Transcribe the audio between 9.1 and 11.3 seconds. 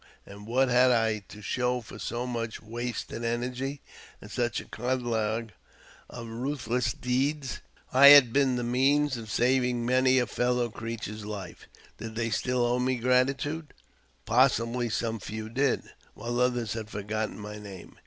of saving many a fellow creature*